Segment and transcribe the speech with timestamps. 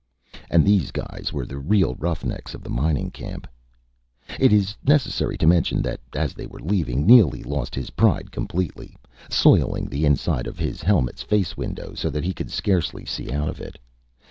[0.49, 3.47] And these guys were the real roughnecks of the mining camp.
[4.39, 8.95] Is it necessary to mention that, as they were leaving, Neely lost his pride completely,
[9.29, 13.47] soiling the inside of his helmet's face window so that he could scarcely see out
[13.47, 13.77] of it?